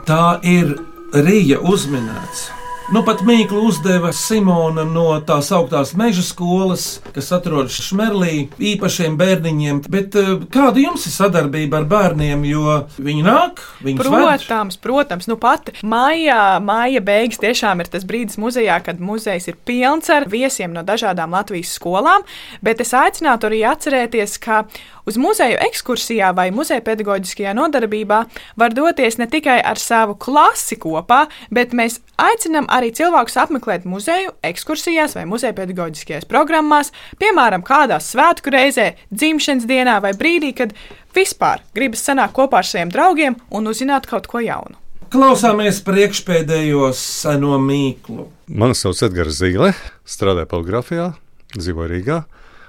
[0.10, 0.76] tā ir
[1.14, 2.48] Rīja uzminēts.
[2.94, 9.80] Nu, pat mīklu uzdeva Simona no tās augtās meža skolas, kas atrodas Šmerlī, īpašiem bērniņiem.
[9.90, 12.44] Bet eh, kāda jums ir sadarbība ar bērniem?
[12.46, 13.64] Jo viņi nāk,
[13.98, 19.58] Protams, protams, nu pat maijā, maija beigas tiešām ir tas brīdis muzejā, kad muzejs ir
[19.66, 22.22] pilns ar viesiem no dažādām Latvijas skolām,
[22.62, 24.68] bet es aicinātu arī atcerēties, ka
[25.06, 28.20] uz muzeju ekskursijā vai muzeja pedagoģiskajā nodarbībā
[28.60, 34.36] var doties ne tikai ar savu klasi kopā, bet mēs aicinām arī cilvēkus apmeklēt muzeju
[34.46, 40.78] ekskursijās vai muzeja pedagoģiskajās programmās, piemēram, kādā svētku reizē, dzimšanas dienā vai brīdī, kad
[41.16, 44.80] vispār gribas sanākt kopā ar saviem draugiem un uzzināt kaut ko jaunu.
[45.14, 48.32] Klausāmies priekšpēdējo seno mīklu.
[48.50, 49.70] Mani sauc Edgars Zīle,
[50.10, 51.12] strādāju poligrafijā,
[51.54, 52.24] dzīvoju Rīgā,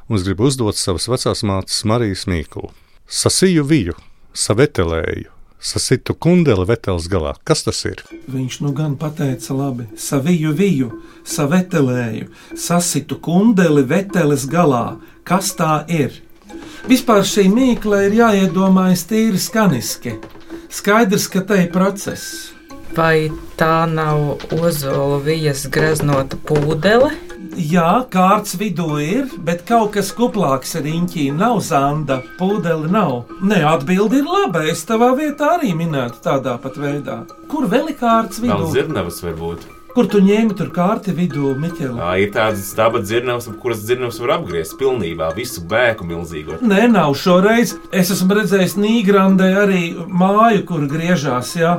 [0.09, 2.71] un es gribu uzdot savas vecās mātes Marijas mīklu.
[3.09, 3.95] Sasīju viju,
[4.35, 5.31] savetelēju,
[5.65, 7.35] sasitu kundeli veteles galā.
[7.45, 8.03] Kas tas ir?
[8.29, 9.89] Viņš nu gan pateica labi.
[9.97, 10.91] Saviju viju,
[11.25, 14.99] savetelēju, sasitu kundeli veteles galā.
[15.25, 16.21] Kas tā ir?
[16.89, 20.19] Vispār šī mīkla ir jāiedomājas tīri skaniski.
[20.75, 22.51] Skaidrs, ka te ir process.
[22.95, 27.11] Vai tā nav ozola vijas greznota pūdele?
[27.55, 33.29] Jā, kārts vidū ir, bet kaut kas kuplāks ar riņķī nav zanda, pūdeli nav.
[33.43, 34.65] Nē, atbildi ir laba.
[34.71, 37.21] Es tavā vietā arī minētu tādā pat veidā.
[37.51, 38.71] Kur vēl ir kārts Vēl vidū?
[38.73, 39.67] zirnavas varbūt.
[39.95, 42.01] Kur tu ņēmi tur kārti vidū, Miķeli?
[42.01, 46.57] Jā, ir tādas dabas dzirnavas, ap kuras dzirnavas var apgriezt pilnībā visu bēku milzīgo.
[46.67, 47.77] Nē, nav šoreiz.
[47.95, 51.55] Es esmu redzējis Nīgrandē arī māju, kur griežās.
[51.61, 51.77] Jā.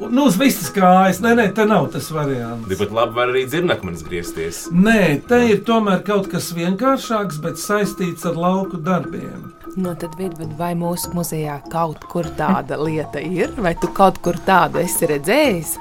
[0.00, 1.20] Nu, uz vistas kājas.
[1.20, 2.64] Nē, nē, te nav tas variants.
[2.72, 4.64] Tikpat labi var arī dzirnakmenis griezties.
[4.72, 9.50] Nē, te ir tomēr kaut kas vienkāršāks, bet saistīts ar lauku darbiem.
[9.76, 14.40] Nu, tad, Vidvud, vai mūsu muzejā kaut kur tāda lieta ir, vai tu kaut kur
[14.48, 15.76] tādu esi redzējis?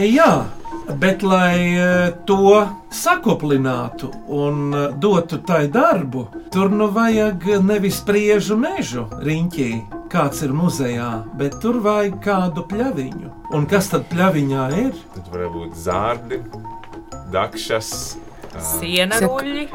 [0.00, 0.46] Jā,
[0.94, 8.56] bet lai eh, to sakoplinātu un eh, dotu tai darbu, tur nu vajag nevis priežu
[8.60, 9.70] mežu riņķī,
[10.12, 13.32] kāds ir muzejā, bet tur vajag kādu pļaviņu.
[13.56, 14.94] Un kas tad pļaviņā ir?
[15.16, 16.40] Tad var būt zārdi,
[17.34, 17.92] dakšas.
[18.56, 19.18] Siena.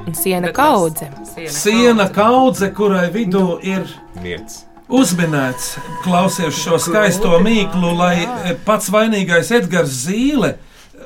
[0.08, 1.12] Un siena kaudze.
[1.36, 3.86] Siena, Siena kaudze, kurai vidū ir
[4.24, 4.64] Miets.
[4.90, 5.76] uzminēts.
[6.02, 10.56] Klausies šo skaisto mīklu, lai eh, pats vainīgais Edgars Zīle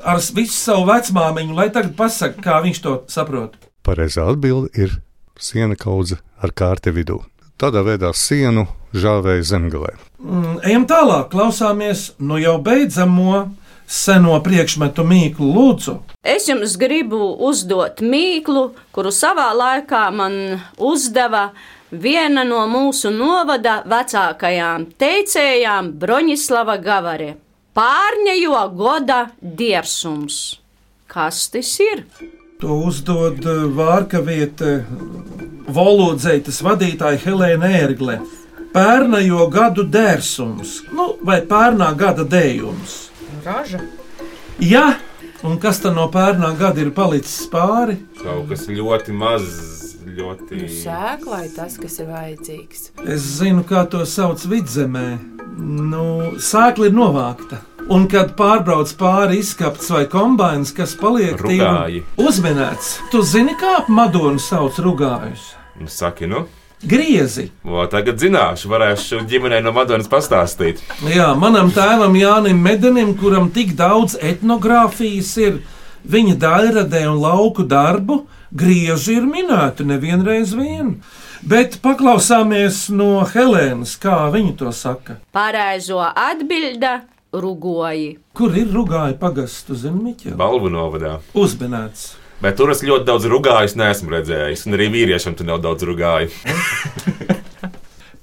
[0.06, 3.58] ar visu savu vecmāmiņu, lai tagad pasakā, kā viņš to saprot.
[3.86, 4.98] Pareizā atbilde ir
[5.38, 7.20] siena kaudze ar kārti vidū.
[7.56, 8.66] Tādā veidā sienu
[8.96, 9.94] žāvēja zemgalē.
[10.20, 13.46] Mm, ejam tālāk, klausāmies no jau beidzamo
[13.86, 15.96] seno priekšmetu mīklu lūdzu.
[16.26, 21.48] Es jums gribu uzdot mīklu, kuru savā laikā man uzdeva
[21.90, 27.36] viena no mūsu novada vecākajām teicējām, Broņislava Gavare.
[27.76, 30.56] Pārņejo goda diersums.
[31.12, 32.06] Kas tas ir?
[32.62, 34.78] To uzdod eh, vārka vieta
[35.68, 38.16] valodzeitas vadītāja Helēna Ērgle.
[38.72, 42.96] Pērnajo gadu dērsums, nu, vai pērnā gada dējums.
[43.44, 43.82] Raža.
[44.60, 44.86] Jā,
[45.44, 47.98] un kas tad no pērnā gada ir palicis pāri?
[48.22, 49.48] Kaut kas ļoti maz,
[50.16, 50.58] ļoti.
[50.62, 52.90] Nu, sēklai tas, kas ir vajadzīgs.
[53.06, 55.06] Es zinu, kā to sauc vidzemē.
[55.56, 56.06] Nu,
[56.42, 57.62] sēkla ir novākta.
[57.92, 62.02] Un kad pārbrauc pāri izskapts vai kombināns, kas paliek Rugāji.
[62.18, 65.52] uzminēts, tu zini, kā ap Madonu sauc rugājus?
[65.78, 66.46] Nu, saki, nu.
[66.82, 67.46] Griezi.
[67.64, 70.82] O, tagad zināšu, varēšu ģimenei no Madonas pastāstīt.
[71.08, 75.62] Jā, manam tēvam Jānim Medenim, kuram tik daudz etnogrāfijas ir,
[76.04, 80.96] viņa daļradē un lauku darbu, grieži ir minēti nevienreiz vien.
[81.46, 85.18] Bet paklausāmies no Helēnas, kā viņa to saka.
[85.36, 87.00] Pareizo atbilde-
[87.44, 88.18] rugoji.
[88.34, 90.36] Kur ir rugāja pagastu, zini, Miķa?
[90.36, 91.20] Balvu novadā.
[91.34, 92.14] Uzminēts.
[92.40, 96.30] Bet tur es ļoti daudz rugājus neesmu redzējis, un arī vīriešiem tur nav daudz rugāju.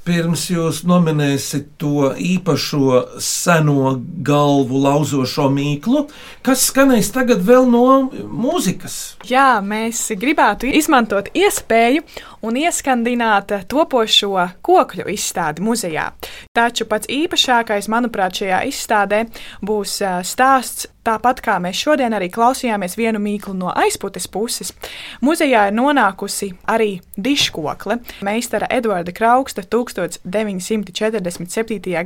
[0.04, 3.94] Pirms jūs nominēsiet to īpašo seno
[4.28, 6.02] galvu lauzošo mīklu,
[6.44, 8.98] kas skanēs tagad vēl no mūzikas.
[9.30, 12.04] Jā, mēs gribētu izmantot iespēju
[12.44, 16.10] un ieskandināt topošo kokļu izstādi muzejā.
[16.54, 19.26] Taču pats īpašākais, manuprāt, šajā izstādē
[19.64, 20.90] būs stāsts.
[21.04, 24.72] Tāpat kā mēs šodien arī klausījāmies vienu mīklu no aizputes puses,
[25.20, 27.98] muzejā ir nonākusi arī diškokle.
[28.24, 30.24] Meistara Edvarda Krauksta 1947.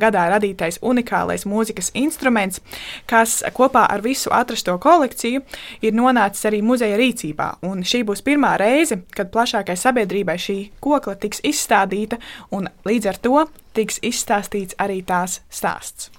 [0.01, 2.57] gadā radītais unikālais mūzikas instruments,
[3.05, 5.45] kas kopā ar visu atrasto kolekciju
[5.85, 7.61] ir nonācis arī muzeja rīcībā.
[7.69, 12.19] Un šī būs pirmā reize, kad plašākai sabiedrībai šī kokla tiks izstādīta,
[12.51, 13.45] un līdz ar to
[13.77, 16.09] tiks izstāstīts arī tās stāsts.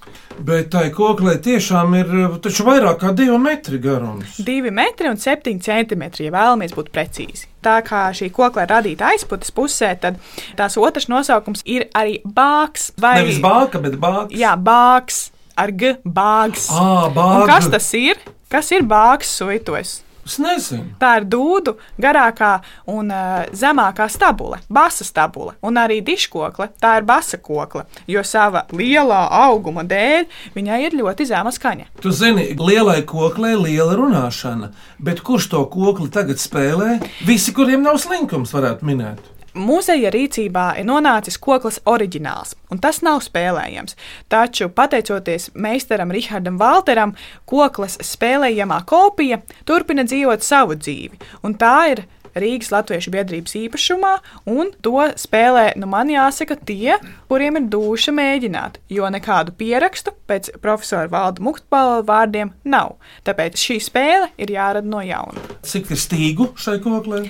[0.41, 4.39] Bet tai koklē tiešām ir taču vairāk kā divi metri garums.
[4.39, 7.49] 2 metri un 7 centimetri, ja vēlamies būt precīzi.
[7.61, 10.21] Tā kā šī kokla ir radīta aizputes pusē, tad
[10.57, 12.93] tās otrs nosaukums ir arī bāks.
[12.97, 13.19] Vai...
[13.21, 14.33] Nevis bāka, bet bāks.
[14.39, 15.27] Jā, bāks
[15.59, 16.71] ar g, bāgs.
[16.71, 17.47] Ā, Un bāga.
[17.51, 18.21] kas tas ir?
[18.49, 19.99] Kas ir bāks suitos?
[20.29, 20.91] Es nezinu.
[21.01, 22.59] Tā ir dūdu garākā
[22.93, 26.69] un uh, zemākā stabule, basa stabule, un arī diškokle.
[26.83, 31.89] Tā ir basa kokla, jo sava lielā auguma dēļ viņai ir ļoti zema skaņa.
[32.05, 36.99] Tu zini, lielai koklē ir liela runāšana, bet kurš to kokli tagad spēlē?
[37.25, 39.38] Visi, kuriem nav slinkums, varētu minēt.
[39.59, 43.97] Mūzeja rīcībā ir nonācis koklis oriģināls, un tas nav spēlējams.
[44.31, 47.17] Taču, pateicoties meistaram Rihardam Valteram,
[47.49, 52.05] koklis spēlējamā kopija turpina dzīvot savu dzīvi, un tā ir
[52.39, 54.13] Rīgas Latviešu biedrības īpašumā,
[54.53, 56.99] un to spēlē, nu man jāsaka, tie,
[57.31, 62.97] kuriem ir duša mēģināt, jo nekādu pierakstu pēc profesora Valda Muktpala vārdiem nav.
[63.27, 65.43] Tāpēc šī spēle ir jārada no jauna.
[65.67, 67.25] Cik ir stīgu šai koklē?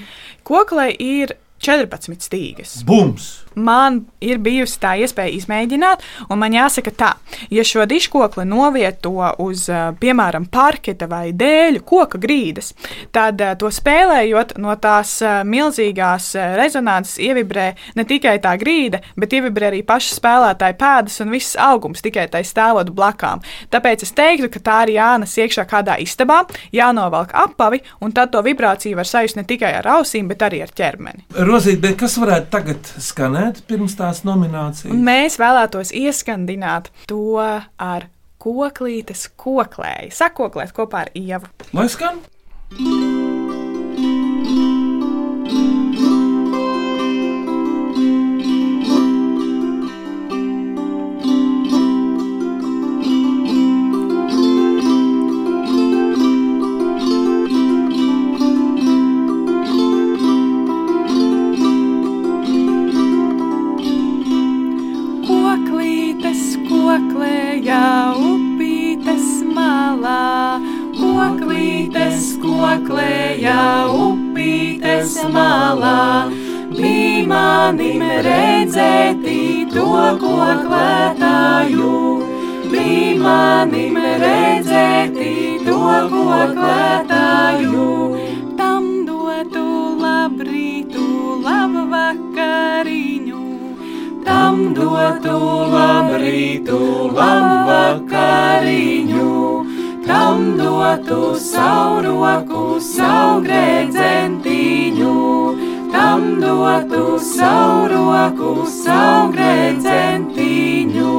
[0.48, 2.78] Koklē ir 14 stīgas.
[2.86, 3.44] Bums!
[3.58, 7.10] Man ir bijusi tā iespēja izmēģināt, un man jāsaka, tā,
[7.50, 9.66] ja šo diškokli novieto uz,
[10.00, 12.72] piemēram, parketa vai dēļu koka grīdas,
[13.14, 19.82] tad to spēlējot no tās milzīgās rezonances ievibrē ne tikai tā grīda, bet ievibrē arī
[19.86, 23.42] paša spēlētāja pēdas un viss augums tikai tai stāvot blakām.
[23.72, 26.42] Tāpēc es teiktu, ka tā ir jānes iekšā kādā istabā,
[26.74, 30.72] jānovelk apavi, un tad to vibrāciju var sajust ne tikai ar ausīm, bet arī ar
[30.74, 31.24] ķermeni.
[31.48, 34.94] Rozīt, bet kas varētu tagad skanēt pirms tās nominācijas?
[34.94, 41.50] Mēs vēlētos ieskandināt to ar koklītes koklēju, sakoklēt kopā ar ievu.
[41.74, 42.22] Lai skan!
[97.16, 99.34] Labu vakariņu.
[100.06, 105.16] Tam dotu savu roku, savu grēdzentiņu.
[105.92, 111.14] Tam dotu savu roku, savu grēdzentiņu.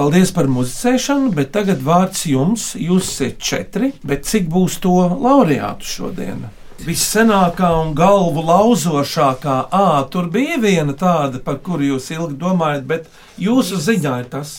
[0.00, 2.70] Paldies par muzicēšanu, bet tagad vārds jums.
[2.80, 6.48] Jūs esat četri, bet cik būs to laureātu šodien?
[6.80, 13.10] Vissenākā un galvu lauzošākā, ah, tur bija viena tāda, par kuru jūs ilgi domājat, bet
[13.36, 14.52] jūsu ziņā ir tas.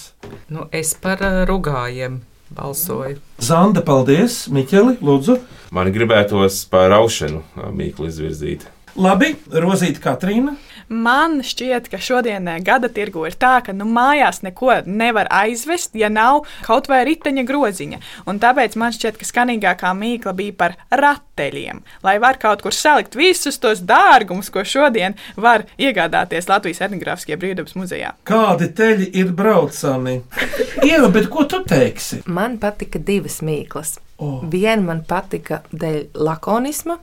[0.46, 2.20] Nu, es par rugājiem
[2.54, 3.18] balsoju.
[3.42, 5.40] Zanda, paldies, Miķeli, lūdzu.
[5.74, 7.42] Man gribētos par aušanu
[7.74, 8.68] mīklu izvirzīt.
[9.02, 10.54] Labi, Rozīta Katrīna.
[10.92, 15.96] Man šķiet, ka šodien eh, gada tirgu ir tā, ka nu, mājās neko nevar aizvest,
[15.96, 18.00] ja nav kaut vai riteņa groziņa.
[18.28, 21.80] Un tāpēc man šķiet, ka skanīgākā mīkla bija par rateļiem.
[22.04, 27.80] Lai var kaut kur salikt visus tos dārgumus, ko šodien var iegādāties Latvijas etnogrāfiskajā brīvdabas
[27.80, 28.12] muzejā.
[28.28, 30.20] Kādi teļi ir braucami?
[30.90, 32.26] Ieva, bet ko tu teiksi?
[32.28, 33.96] Man patika divas mīklas.
[34.22, 34.44] Oh.
[34.46, 37.00] Viena man patika dēļ lakonisma,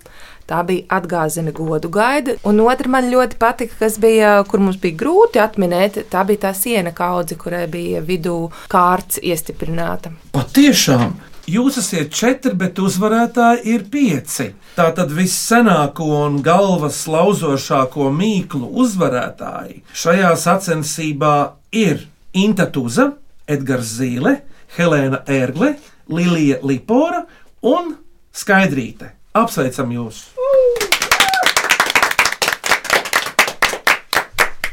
[0.48, 4.98] tā bija atgāzena godu gaida, un otra man ļoti patika, kas bija, kur mums bija
[5.04, 8.38] grūti atminēt, tā bija tā siena kaudze, kurai bija vidū
[8.72, 10.14] kārts iestiprināta.
[10.36, 11.18] Patiešām!
[11.48, 14.50] Jūs esat četri, bet uzvarētāji ir pieci.
[14.76, 21.34] Tātad vissenāko un galvas lauzošāko mīklu uzvarētāji šajā sacensībā
[21.72, 22.04] ir
[22.36, 23.14] Inta Tuza,
[23.48, 24.42] Edgars Zīle,
[24.76, 25.78] Helēna Ērgle,
[26.12, 27.24] Lilija Lipora
[27.64, 27.94] un
[28.28, 29.14] Skaidrīte.
[29.32, 30.26] Apsveicam jūs!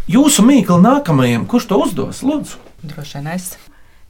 [0.05, 2.19] Jūsu mīklu nākamajam, kurš to uzdos?
[2.21, 3.45] Lūdzu, Droši vien es.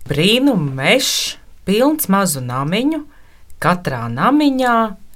[0.04, 3.00] Brīnum mežs, pilns mazu namiņu,
[3.64, 4.74] katrā namiņā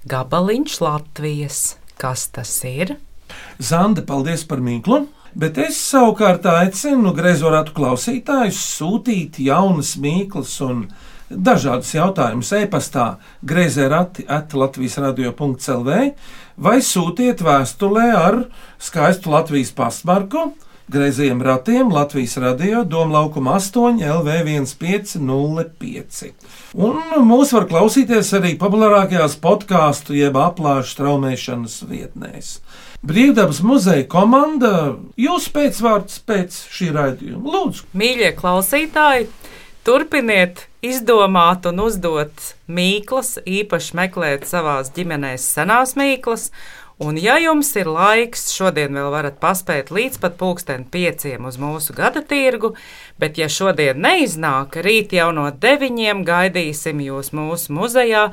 [0.07, 1.57] gabaliņš Latvijas.
[1.99, 2.93] Kas tas ir?
[3.59, 5.01] Zanda, paldies par mīklu!
[5.35, 10.85] Bet es savukārt aicinu greizorātu klausītājus sūtīt jaunas mīklas un
[11.27, 13.09] dažādus jautājumus e-pastā
[13.43, 15.99] greizē rati at Latvijas radio.clv
[16.55, 18.41] vai sūtiet vēstulē ar
[18.79, 20.47] skaistu Latvijas pastmarku
[20.89, 26.31] greizajiem ratiem Latvijas radio Doma laukuma 8 LV1505.
[26.73, 26.97] Un
[27.29, 32.59] mūs var klausīties arī populārākajās podkāstu jeb aplāšu straumēšanas vietnēs.
[33.05, 37.45] Brīvdabas muzeja komanda jūs pēcvārds pēc šī raidījuma.
[37.53, 39.29] Lūdzu, Mīļie klausītāji,
[39.85, 42.33] turpiniet izdomāt un uzdot
[42.71, 46.49] mīklas, īpaši meklēt savās ģimenēs senās mīklas.
[46.99, 51.93] Un, ja jums ir laiks, šodien vēl varat paspēt līdz pat pulksten pieciem uz mūsu
[51.95, 52.73] gada tirgu,
[53.15, 58.25] bet, ja šodien neiznāk, rīt jau no deviņiem gaidīsim jūs mūsu muzejā,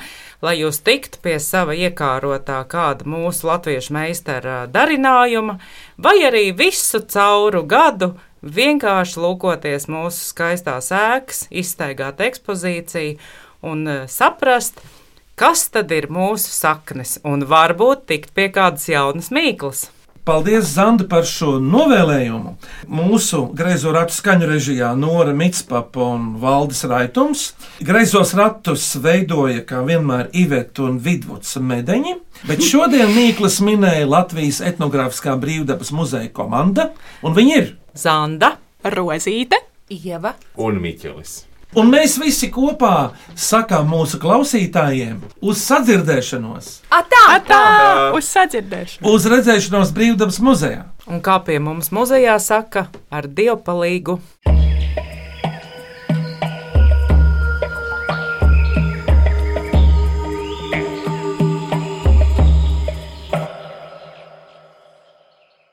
[0.43, 5.61] lai jūs tiktu pie sava iekārotā kāda mūsu latviešu meistara darinājuma,
[6.03, 13.15] vai arī visu cauru gadu vienkārši lūkoties mūsu skaistās ēkas, izstaigāt ekspozīciju
[13.63, 14.83] un eh, saprast,
[15.37, 19.91] kas tad ir mūsu saknes, un varbūt tikt pie kādas jaunas mīklas.
[20.27, 22.57] Paldies, Zanda, par šo novēlējumu.
[22.91, 27.45] Mūsu greizo ratu skaņu režijā Nora Mitspapa un Valdis Raitums.
[27.79, 32.17] Greizos ratus veidoja, kā vienmēr, Iveta un Vidvuds Medeņi,
[32.51, 36.91] bet šodien Mīklas minēja Latvijas etnogrāfiskā brīvdabas muzeja komanda,
[37.23, 39.63] un viņi ir Zanda, Rozīte,
[39.95, 41.45] Ieva un Miķelis.
[41.77, 47.23] Un mēs visi kopā sakām mūsu klausītājiem uz sadzirdēšanos, Atā!
[47.35, 47.61] Atā!
[48.17, 49.05] Uz sadzirdēšanu!
[49.13, 50.87] uz redzēšanos brīvdabas muzejā.
[51.07, 54.17] un kā pie mums muzejā saka, ar dievpalīgu.